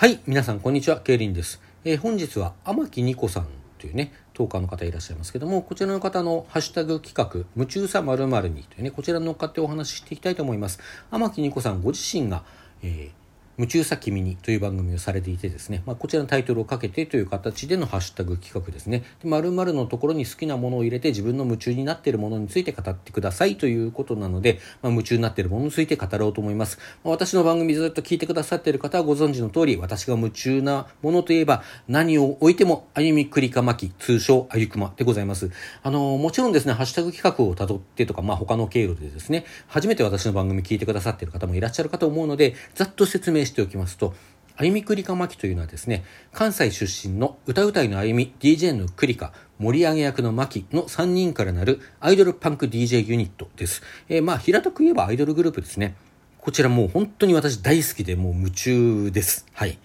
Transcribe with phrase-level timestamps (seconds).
[0.00, 1.60] はい、皆さんこんにちは、ケイリンです。
[1.84, 10.80] えー本日は天木二子さんというね、トーカーの方いらっしゃいますけども、こちらの方のハッシュタグ企画、夢中さまるにというね、こちらに乗っかってお話ししていきたいと思います。
[11.10, 12.44] 天木二子さんご自身が、
[12.82, 13.19] えー
[13.60, 19.02] 夢中さ君にという番組をされていてですね、まあ、こちらのタイトルをかけてという形でのハッシュタグ企画ですね。
[19.22, 26.78] で〇〇のところに好きなものを入れて自分の夢中になっているものについて語ってくださいということなので、まあ、夢中になっているものについて語ろうと思います。
[27.04, 35.50] まあ、私の番組ずっと聞いてくださっている方はご存知の通り、私が夢中なものといえば何を置いても歩みくりかまき、通称あゆくまでございます。
[35.82, 44.14] あの、もちろんですね、ハッシュタグ企画をたどってとか、まあ、他の経路でですね、初めて私の番組聞いてくださっている方もいらっしゃるかと思うので、ざっと説明しておきますと、
[44.56, 53.82] あゆみくりかまきというのはですね、関西出身の歌うたいのあゆみ、DJ のくりか、盛り上げ役のまきの3人からなるアイドルパンク DJ ユニットです。
[54.08, 55.94] えーまあ、平たく言えばアイドルグループですね。
[56.38, 59.46] こちらもう本当に私大好きでもう夢中です。
[59.52, 59.78] はい。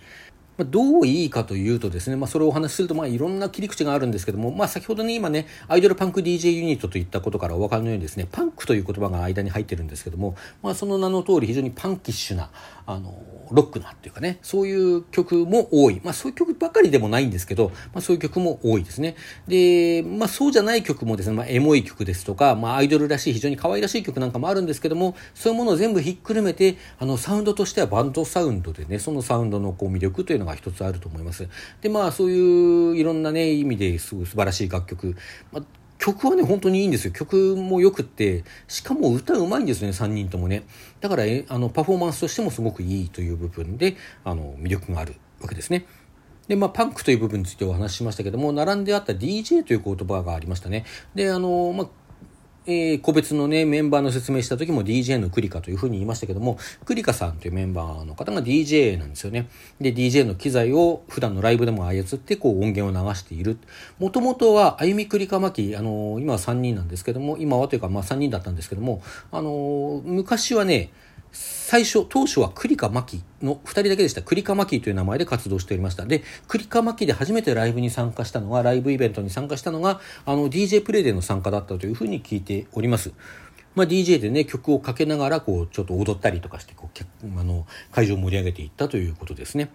[0.57, 12.49] まあ、どういいかというとですね、まあ、それをお話しすると、まあ、いろんな切り口があるんですけども、まあ、先ほどね、今ね、アイドルパンク DJ ユニットといったことからお分かりのようにですね、パンクという言葉が間に入ってるんですけども、まあ、その名の通り非常にパンキッシュな、
[12.85, 13.13] あの、
[13.51, 16.01] ロックなっていうかね、そういう曲も多い。
[16.03, 19.15] まあ、そういう曲ばかりでもないんですけど、まあ、そういう曲も多いですね。
[19.47, 31.47] で、まあ、そうじゃない曲もですね、まあ、エモい曲ですとか、まあ、アイドルらしい非常に可愛らしい曲なんかもあるんですけども、そういうものを全部ひっくるめて、あの、サウンドとしてはバンドサウンドでね、そのサウンドのこう魅力というのはが一つあると思います。
[31.81, 35.15] で、まあ、そういういろんなね、意味ですごい素晴らしい楽曲。
[35.51, 35.63] まあ
[35.97, 37.13] 曲はね、本当にいいんですよ。
[37.13, 40.63] 曲も良くって、しかも歌うまいんですね、3人ともね。
[40.99, 45.85] だから、あの、パフォーマンスとしてもすごくいいという部分で、あの、魅力があるわけですね。
[46.47, 50.85] で、まあ、パンクという部分についてお話ししましたけども、並んであった DJ という言葉がありましたね。
[51.15, 51.87] で、あの、まあ、
[52.67, 59.47] えー個別のね、メンバーの説明した時も DJ のクリカというふうに言いましたけども、クリカさんというメンバーの方が DJ なんですよね。
[59.79, 63.57] で、DJ の機材を普段のライブでも操って、こう音源を流している。
[63.99, 69.01] もともとは、あゆみクリカ巻き、あのー今は3人なんですけども、今はというか、まあ3人だったんですけども、
[69.31, 70.91] あのー昔はね、
[71.35, 74.21] 最初、当初はクリカマキの2人だけでした。
[74.21, 76.05] クリカマキという名前で活動しておりました。
[76.05, 83.11] で、クリカマキで初めてライブに参加したのが、ライブイベントに参加したのが、あの、DJ プレイでの参加だったというふうに聞いております。
[83.75, 87.07] まあ、DJ でね、曲をかけながら、こう、ちょっと踊ったりとかして、こう、客
[87.37, 89.69] あの、会場を盛り上げていったということですね。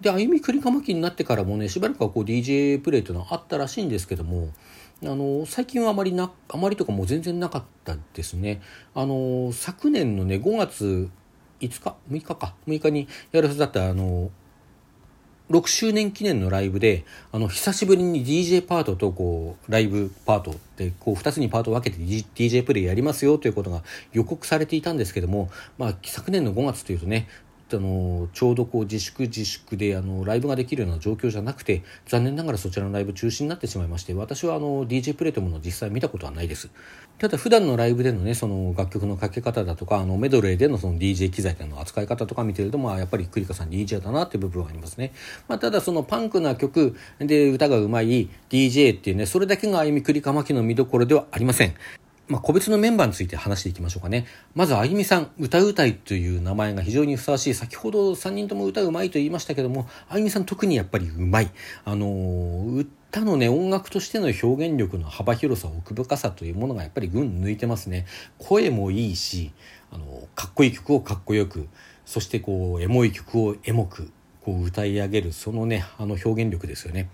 [0.00, 4.48] で、あゆみくりかまきになってからもね、しばらくはこう DJ プレイというのはあったらしいんですけども、
[5.04, 8.62] あの、最近はあまりな、あまりとかもう全然なかったですね。
[8.94, 11.10] あの、昨年のね、5月
[11.60, 12.54] 5日 ?6 日か。
[12.68, 14.30] 6日にやるはずだった、あの、
[15.50, 27.28] 6周年記念のライブで、あの、久しぶりに DJ パートと、こう、ライブパートで、こう、2つにパートを分けて D- DJ プレイやりますよということが予告されていたんですけども、まあ、昨年の5月というとね、
[27.76, 36.70] あのちょうどこう自粛自粛であのライブができるような状況じゃなくて残念ながらそちらのライブ中止になってしまいまして私はあの DJ プレイというもの実際見たことはないです。
[37.18, 45.12] ただ普段のライブでのねその楽曲のかけ方だとかあのメドレーでのその DJ 機材での扱い方とか見てるとまあやっぱりクリカさん DJ だなっていう部分はありますね、
[45.46, 51.74] まあ、ただそのパンクな曲で歌がうまい DJ っていうねそれだけがあゆみクリカマキの見どころではありません。
[52.32, 54.26] まあ、個別のメンバーについて話していきましょうかね。
[54.54, 57.54] まず、あゆみさん、歌うたいという名前が非常にふさわしい。
[57.54, 61.50] 先ほど3人とも歌うまいと言いましたけども、あゆみさん特にやっぱりうまい。
[61.84, 68.06] あのー歌のね、音楽としての表現力の幅広さ、奥深さというものがやっぱり群抜いてますね。
[68.38, 69.52] 声もいいし、
[69.90, 71.68] あのかっこいい曲をかっこよく、
[72.06, 74.10] そしてこう、エモい曲をエモく、
[74.40, 77.10] こう歌い上げる、そのね、あの表現力ですよね。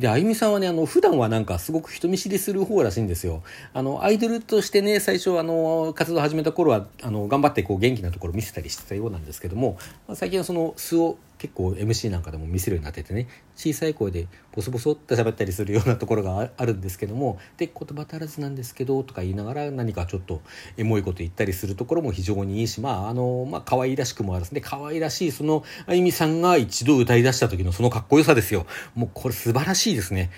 [0.00, 3.42] で、あゆみさんはね、あの、普段はなんかすごく人見知りする方らしいんですよ。
[3.74, 9.76] あの、アイドルとしてね、最初あの、活動始めた頃は、あの、頑張ってこう元気なところ見せたりしてたようなんですけども、
[10.08, 20.42] まあ最近はその素を結構 MC なんかでも見せるようになっててね、小さい声でボソボソって喋ったりするようなところがあ るんですけども、で、言葉足らずなんですけど、とか言いながら何かちょっと
[20.76, 24.60] エモいこと言ったりするところも非常にいいし、まあ、あの、まあ、可愛らしくもあるんですね。
[24.60, 28.66] 可愛らしい、その、あゆみさんが一度歌い出した時のそのかっこよさですよ。
[28.94, 30.30] もうこれ素晴らしいですね。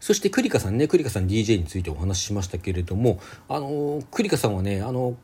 [0.00, 5.16] そしてクリカさんね、クリカさん DJ についてお話ししましたけれども、あの、クリカさんはね、あの、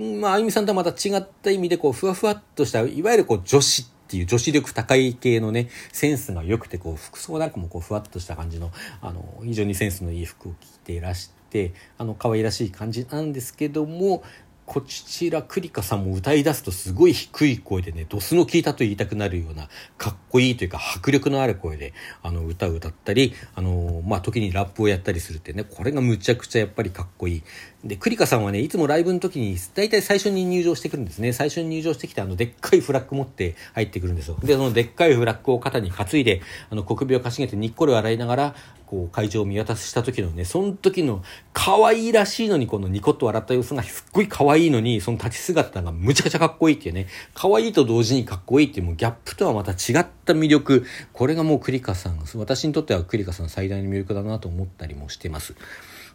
[0.00, 14.24] まあ、あゆみさんとはまた違った意味で、こう、ふわふわっとした、いわゆるこう、女子っていう女子力高い系のね、センスが良くて、こう、服装なんかもこう、ふわっとした感じの、あの、非常にセンスのいい服を着ていらして、あの、可愛らしい感じなんですけども、
[14.70, 19.68] こちらクリカさんも歌い出すとすごい低い声でねドスの効いたと言いたくなるような
[19.98, 27.42] かっこいいというか迫力のある声であの歌を歌ったりあの、まあ、時にラップをやったりするってねこれがむちゃくちゃやっぱりかっこいい。
[27.82, 31.32] でクリカさんはねいつもライブの時に大体最初に入場してくるんですね。
[31.32, 34.38] 最初に入場してきてあのでっかいフラッグ持って入ってくるんですよ。
[34.40, 38.54] でそのでっかいフラッグを肩に担いであの小首をかしげてにっこり笑いながら
[38.90, 41.22] こう会場を見渡した時のねその時の
[41.52, 55.54] 可愛いらしいのにこのニコッと笑った様子がすっごい可愛いのにその立ち姿がむちゃくちゃかっこいいっていうね可愛いと同時にかっこいいっていうもうギャップとはまた違った魅力これがもうクリカさん私にとってはクリカさん最大の魅力だなと思ったりもしてます。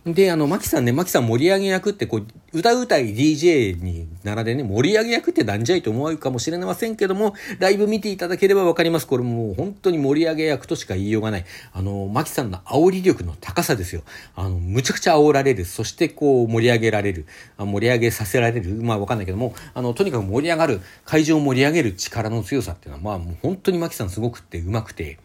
[0.06, 9.08] で、あの、マキさんね、マキさん盛り上げ役って、こう、歌うたい DJ に並んでね、盛り上げ役ってなんじゃいと思うかもしれませんけども、ライブ見ていただければわかります。
[9.08, 11.46] これもう本当に盛り上げ役としか言いようがない。
[11.74, 14.04] あの、マキさんの煽り力の高さですよ。
[14.36, 15.66] あの、むちゃくちゃ煽られる。
[15.66, 17.26] そしてこう、盛り上げられる。
[17.58, 18.76] 盛り上げさせられる。
[18.76, 25.18] まあわかんないけども、あの、とにかく盛り上がる、会場を盛り上げる力の強さっていうのは、まあもう本当にマキさんすごくって上手くて、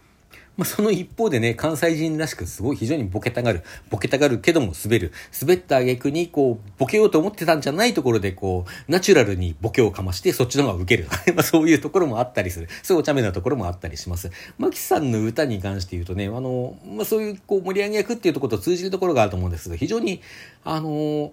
[0.57, 3.63] まあ、その一方でね、関西人らしくすごい非常にボケたがる。
[3.89, 5.13] ボケたがるけども滑る。
[5.41, 11.09] 滑った挙句に、こう、ボケようと思ってたんじゃないところで、こう、ナチュラルにボケをかまして、そっちの方が受ける。
[11.35, 12.69] まあ、そういうところもあったりする。
[12.83, 14.31] そうお茶目なところもあったりします。
[14.59, 20.21] マキさんの歌に関して言うとね、あの、まあ、そういう、こう、盛り上げ役っていうところと通じるところがあると思うんですけど、非常に、
[20.65, 21.33] あの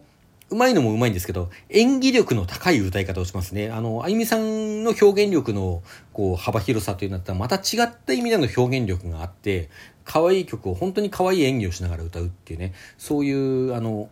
[0.49, 3.69] うまいのもうまいんですけど、演技力の高い歌い方をしますね。
[3.69, 5.83] あの、あゆみさんの表現力の
[6.13, 9.69] こう幅広さというのはまた違った意味での表現力があって、
[10.05, 14.09] 可愛い曲を本当に可愛い演技をしながら歌うっていうね、そういう、あの、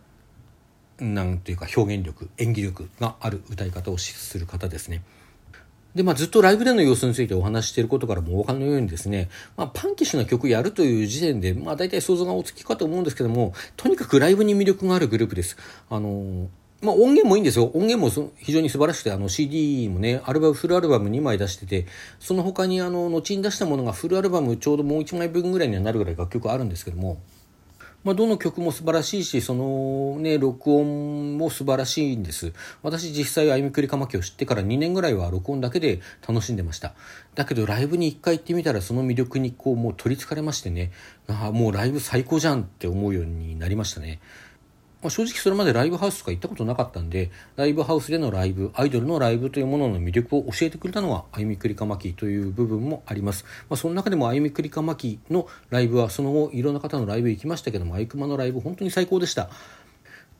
[0.98, 5.02] なんというか表現力、演技力がある歌い方をする方ですね。
[5.96, 15.56] で、まあ、ずっとライブでの様子についてお話していることからもお分かりのようにですね、まあ、パンキッシュな曲やるという時点で、まあ、大体想像がおつきかと思うんですけども、とにかくライブに魅力があるグループです。
[15.88, 16.48] あの
[16.82, 17.70] まあ、音源もいいんですよ。
[17.72, 21.86] 音源も非常に素晴らしくて、あの CD もね、アルバム、フルアルバム2枚出してて、
[22.20, 27.18] その他にあの、後に出したものがフルアルバムちょうどもう1枚分ぐらいにはなるぐらい楽曲あるんですけども、
[28.06, 32.52] まあ、どの曲も素晴らしいし、そのね、録音も素晴らしいんです。
[32.84, 36.94] 私実際、あゆみくりかまきを知ってから2年ぐらいは録音だけで楽しんでました。
[37.34, 40.92] だけどライブに1回行ってみたらその魅力にこうもう取りつかれましてね、
[41.26, 44.20] あもうライブ最高じゃんって思うようになりましたね。
[45.02, 53.44] まあ、正直それまでライブハウスとか行ったことなかったんで、ライブハウスでのライブ、アイドルのライブというものの魅力を教えてくれたのは、あゆみくりかまきという部分もあります。
[53.68, 59.50] まあ、その中でもあゆみくりかまきのライブは、その後いろんな方のライブ行きましたけども、あゆくまのライブ本当に最高でした。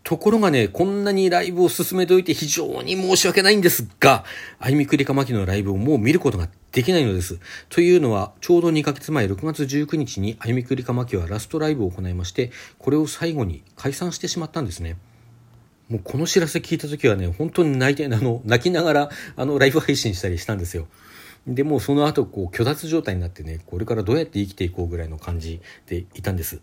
[0.07, 4.23] ところがね、こんなにライブを進めておいて非常に申し訳ないんですが、
[4.61, 7.41] あゆみくりかまきのライブをもう見ることができないのです。
[7.71, 14.97] というのは、ちょうど2ヶ月前、6月19日にあゆみくりかまきはラストライブを行いまして、これを最後に解散してしまったんですね。
[15.89, 20.87] もうこの知らせ聞いた時はね、本当に泣いて、あの、泣きながら、あの、ライブ配信したりしたんですよ。
[21.49, 26.61] で、もうその後、こう、虚脱状態になってね、これからどうやって生きていこうぐらいの感じでいたんです。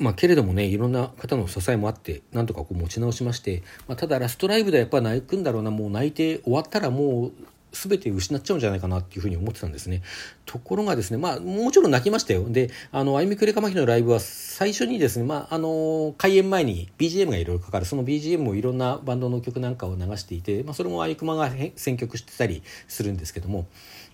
[0.00, 7.32] まあ、けれどもねいろんな方の支えもあってなんとかこう持ち直しまして、まあ、ただラストライブではやっぱ泣くんだろうなもう泣いて終わったらもう
[7.72, 10.02] 全て失っちゃうんじゃないかなっていうふうに思ってたんですね。
[10.44, 12.48] ところがですね、まあ、もちろん泣きましたよ。
[12.48, 23.66] で、あの、あゆみくれかまひのライブは最初にですね、まあ、あの、開演前に BGM がいろいろかかる、その BGM もいろんなバンドの曲なんかを流していて、まあ、それもあゆくまが選曲してたりするんですけども、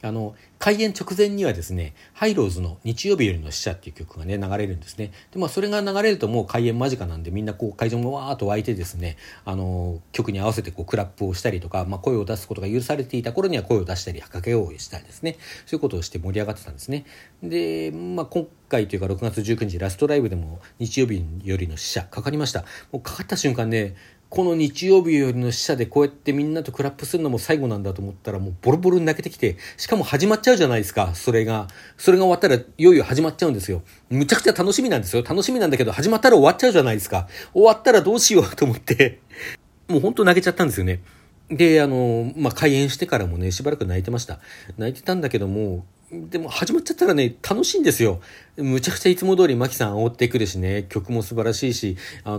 [0.06, 5.12] あの、開演直前にはですね、ハイローズの日曜日よりの死者っていう曲がね、流れるんですね。
[5.32, 15.36] で、まあ、それが流れるともう開演間近なんで、みんなこう、会場もわーっと湧いてですね、あの、曲に合わせてこう、クラップをしたりとか、まあ、声を出すことが許されていた頃には声を出したり、かけようしたりですね、
[15.66, 17.04] そういうことをして盛り上がってたんですね。
[17.42, 22.64] で、まあ、今回というか6月19日ラストライブでも日曜日よりの死者かかりました。
[22.92, 23.94] もうかかった瞬間ね、
[24.28, 31.68] この日曜日よりの死者でこうやってみんなとクラップするのも最後なんだと思ったらもうボロボロに泣けてきて、しかも始まっちゃうじゃないですか、それが。
[31.96, 33.82] それが終わったらいよいよ始まっちゃうんですよ。
[34.10, 35.22] むちゃくちゃ楽しみなんですよ。
[35.22, 37.28] 楽しみなんだけど始まったら終わっちゃうじゃないですか。
[37.52, 39.20] 終わったらどうしようと思って、
[39.88, 41.00] もう本当泣けちゃったんですよね。
[41.48, 44.40] で、あの、まあ、開演してからもね、しばらく泣いてました。
[44.76, 48.20] 泣いてたんだけども、でも始まっちゃったらね、楽しいんですよ。
[48.56, 52.30] むちゃくちゃいつも通りマキさん煽ってくるしね、曲も素晴らしいし、あ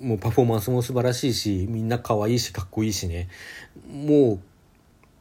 [0.00, 3.28] もうパフォーマンスも素晴らしいし、みんな可愛いし、かっこいいしね。
[3.86, 4.40] も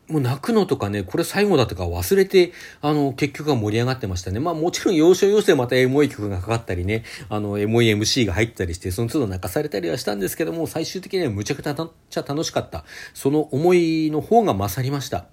[0.10, 4.40] う、もう泣くのとかね、これ最後だとか忘れて、あの、結局は盛り上がってましたね。
[4.40, 12.86] まあもちろん要所要所でまたエモい曲がかかったりね、あの、エモい MC が入ったりして、その都度泣かされたりはしたんですけども、最終的にはむちゃくちゃ楽しかった。
[13.14, 15.26] その思いの方が勝りました。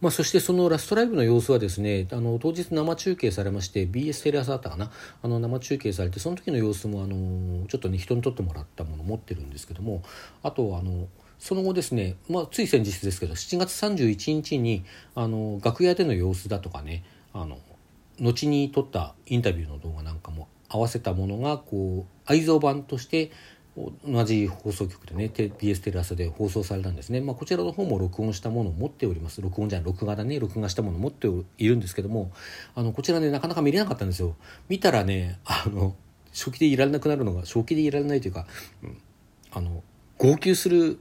[0.00, 4.90] まあ、そしてそのラストライブの様子はですねあの当日生中継されまして BS テレ朝だったかな？
[5.22, 10.02] あの生中継されてその時の様子もあのちょっとね人に撮ってもらったもの持ってるんですけども
[10.42, 11.08] あとあの
[11.40, 17.58] その後ですね、まあ、つい先日ですけど7月31日にあの楽屋での様子だとかねあの
[18.20, 23.30] 後に撮ったインタビューの動画なんかも合わせたものがこう愛蔵版として
[24.06, 29.40] 同じ放送局でね BS テレ朝で放送されたんですね、まあ、こちらの方も録音したものを持っております。
[29.40, 30.38] 録音じゃない録画だね。
[30.40, 32.32] 録画したものを持っているんですけども
[32.74, 34.36] あのこちらねなかなか見れなかったんですよ。
[34.68, 35.94] 見たらねあの
[36.32, 38.46] 初期でいられなくなるのが初期でいられないというか、
[38.82, 38.98] うん、
[39.52, 39.82] あの
[40.18, 40.98] 号泣する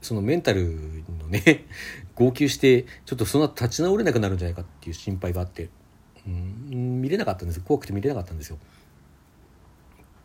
[0.00, 1.64] そのメンタルのね
[2.14, 5.68] 号泣してちょっとその後立ち直れなくなるんじゃないかっていう心配があって、
[6.26, 8.58] うん、見れなかったんです怖くて見れなかったんですよ。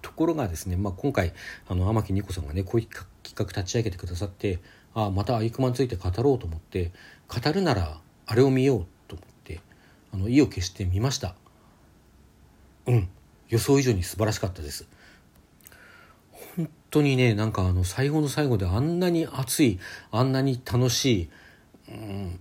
[0.02, 1.34] ところがですね、まあ、今回
[1.68, 3.06] あの天木二子さんがねこういう企
[3.36, 4.60] 画立ち上げてくださって
[4.94, 6.92] ああまたアイクマについて語ろうと思って
[7.28, 9.62] 語るならあれを見ようと思って
[10.14, 11.36] あの意を決して見ました。
[12.88, 13.10] うん。
[13.50, 14.88] 予想以上に素晴らしかったです。
[16.56, 19.80] 本当にねなんかあの最後の最後であんなに熱い
[20.12, 21.30] あんなに楽しい、
[21.90, 22.40] うん、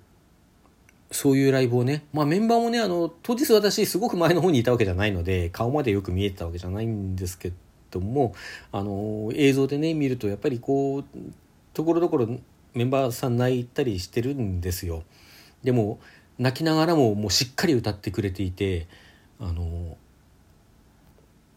[1.10, 7.52] そういうライブをね、まあメンバーもね、あの、当日私すごく前の方にいたわけじゃないので、顔までよく見えてたわけじゃないんですけ
[7.90, 8.34] ども、
[8.72, 11.04] あの、映像でね、見るとやっぱりこう、
[11.74, 12.28] ところどころ
[12.74, 15.02] メンバーさん泣いたりしてるんですよ。
[15.62, 15.98] でも、
[16.38, 18.86] 泣きながらももうしっかり歌ってくれていて、
[19.40, 19.96] あの、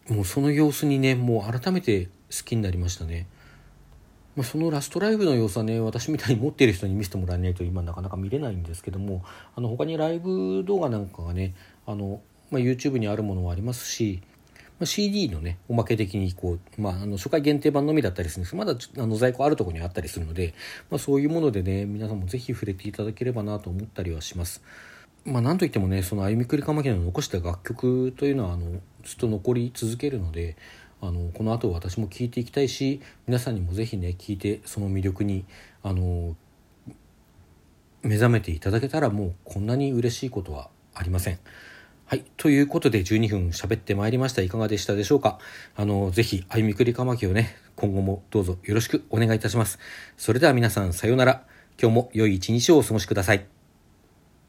[0.10, 3.28] もうその様子にね、もう改めて好きになりましたね。
[4.36, 9.24] まあ、そのラストライブの様子はね私みたいに持っている人に見せてもらえないと今なかなか見れないんですけども
[9.56, 11.54] あの他にライブ動画なんかがね
[11.86, 14.22] あの、まあ、YouTube にあるものはありますし、
[14.80, 20.56] まあ、CD のねおまけ的にこう、まあ、あの初回限定版のみだったりするんですまだあの在庫あるところにあったりするので、
[20.90, 24.64] まあ、そういうものでね皆さんもぜひ触れていただければなと思ったりはします。
[25.26, 30.58] まあ、なんといってもねその歩みくりかまきの残した楽曲というのはあのずっと残り続けるので
[31.06, 35.44] あのこの後私も聞いていきたいし皆さんにも是非ね聞いてその魅力に
[35.84, 36.36] あの
[38.02, 41.40] 目覚めていただけたらもうこんなに嬉しいことはありません。
[42.06, 42.26] はい。
[42.38, 44.42] ということで12分喋ってまいりました。
[44.42, 45.40] いかがでしたでしょうか？
[45.76, 49.80] あの、ぜひ、歩みくりかまきをね、今後もどうぞよろしくお願いいたします。
[50.18, 51.46] それでは皆さん、さようなら。
[51.82, 53.53] 今日も良い一日をお過ごしください。